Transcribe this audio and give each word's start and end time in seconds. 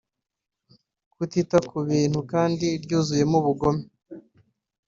kutita 1.15 1.57
ku 1.69 1.77
bintu 1.89 2.19
kandi 2.31 2.67
ryuzuyemo 2.83 3.35
ubugome 3.41 3.83